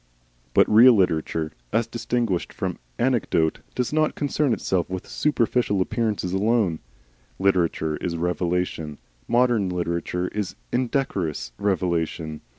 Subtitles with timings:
[0.55, 6.79] But real literature, as distinguished from anecdote, does not concern itself with superficial appearances alone.
[7.37, 8.97] Literature is revelation.
[9.27, 12.41] Modern literature is indecorous revelation.